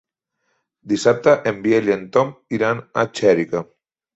Dissabte 0.93 1.35
en 1.51 1.61
Biel 1.67 1.91
i 1.91 1.95
en 1.99 2.09
Tom 2.17 2.33
iran 2.59 2.83
a 3.03 3.07
Xèrica. 3.21 3.63